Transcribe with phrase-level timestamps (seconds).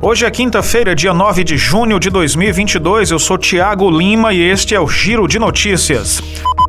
[0.00, 3.10] Hoje é quinta-feira, dia 9 de junho de 2022.
[3.10, 6.22] Eu sou Tiago Lima e este é o Giro de Notícias.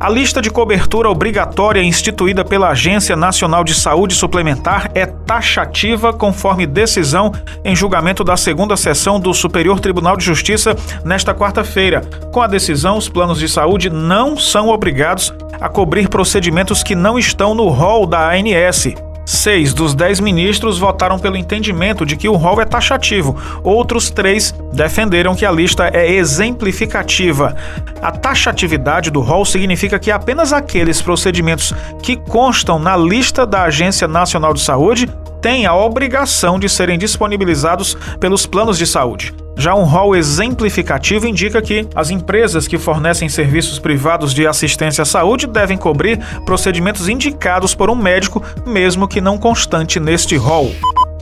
[0.00, 6.66] A lista de cobertura obrigatória instituída pela Agência Nacional de Saúde Suplementar é taxativa, conforme
[6.66, 7.30] decisão
[7.64, 12.00] em julgamento da segunda sessão do Superior Tribunal de Justiça nesta quarta-feira.
[12.32, 17.16] Com a decisão, os planos de saúde não são obrigados a cobrir procedimentos que não
[17.16, 19.11] estão no rol da ANS.
[19.24, 23.36] Seis dos dez ministros votaram pelo entendimento de que o rol é taxativo.
[23.62, 27.56] Outros três defenderam que a lista é exemplificativa.
[28.00, 34.08] A taxatividade do rol significa que apenas aqueles procedimentos que constam na lista da Agência
[34.08, 35.08] Nacional de Saúde
[35.42, 39.34] têm a obrigação de serem disponibilizados pelos planos de saúde.
[39.56, 45.04] Já um rol exemplificativo indica que as empresas que fornecem serviços privados de assistência à
[45.04, 50.72] saúde devem cobrir procedimentos indicados por um médico, mesmo que não constante neste rol.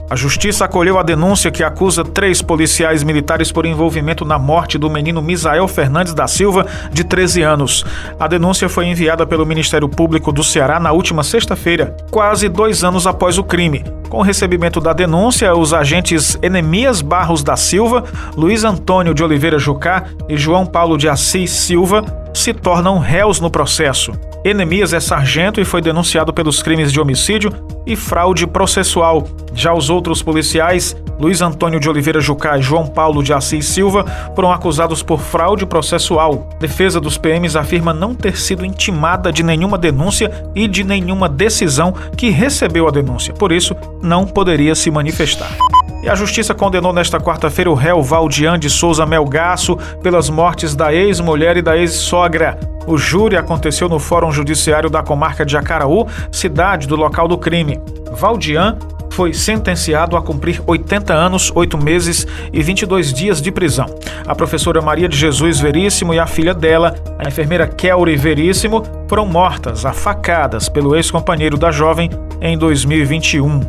[0.09, 4.89] A justiça acolheu a denúncia que acusa três policiais militares por envolvimento na morte do
[4.89, 7.85] menino Misael Fernandes da Silva, de 13 anos.
[8.19, 13.07] A denúncia foi enviada pelo Ministério Público do Ceará na última sexta-feira, quase dois anos
[13.07, 14.00] após o crime.
[14.11, 18.03] Com o recebimento da denúncia, os agentes Enemias Barros da Silva,
[18.35, 23.49] Luiz Antônio de Oliveira Jucá e João Paulo de Assis Silva se tornam réus no
[23.49, 24.11] processo.
[24.43, 27.53] Enemias é sargento e foi denunciado pelos crimes de homicídio
[27.87, 29.25] e fraude processual.
[29.53, 34.03] Já os outros policiais, Luiz Antônio de Oliveira Jucá e João Paulo de Assis Silva,
[34.35, 36.49] foram acusados por fraude processual.
[36.59, 41.93] Defesa dos PMs afirma não ter sido intimada de nenhuma denúncia e de nenhuma decisão
[42.17, 45.51] que recebeu a denúncia, por isso não poderia se manifestar.
[46.01, 50.91] E a justiça condenou nesta quarta-feira o réu Valdian de Souza Melgaço pelas mortes da
[50.91, 52.59] ex-mulher e da ex-sogra.
[52.87, 57.79] O júri aconteceu no Fórum Judiciário da Comarca de Acaraú, cidade do local do crime.
[58.11, 58.79] Valdian
[59.11, 63.85] foi sentenciado a cumprir 80 anos, 8 meses e 22 dias de prisão.
[64.25, 69.25] A professora Maria de Jesus Veríssimo e a filha dela, a enfermeira Kelly Veríssimo, foram
[69.25, 72.09] mortas a facadas pelo ex-companheiro da jovem
[72.41, 73.59] em 2021.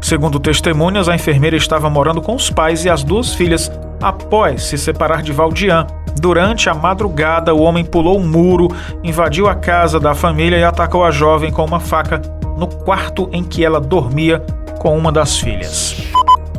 [0.00, 3.70] Segundo testemunhas, a enfermeira estava morando com os pais e as duas filhas
[4.02, 5.86] após se separar de Valdian.
[6.20, 8.68] Durante a madrugada, o homem pulou o muro,
[9.02, 12.20] invadiu a casa da família e atacou a jovem com uma faca
[12.56, 14.44] no quarto em que ela dormia
[14.80, 15.94] com uma das filhas.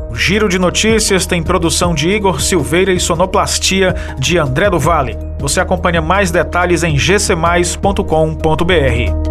[0.10, 5.18] O Giro de Notícias tem produção de Igor Silveira e sonoplastia de André do Vale.
[5.40, 9.31] Você acompanha mais detalhes em gcmais.com.br.